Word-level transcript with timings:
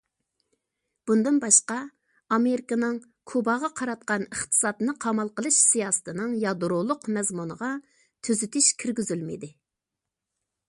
بۇندىن 1.09 1.35
باشقا، 1.41 1.75
ئامېرىكىنىڭ 2.37 2.95
كۇباغا 3.33 3.69
قاراتقان 3.81 4.25
ئىقتىسادنى 4.29 4.95
قامال 5.05 5.29
قىلىش 5.41 5.59
سىياسىتىنىڭ 5.67 6.33
يادرولۇق 6.45 7.05
مەزمۇنىغا 7.19 7.69
تۈزىتىش 8.29 8.71
كىرگۈزۈلمىدى. 8.85 9.51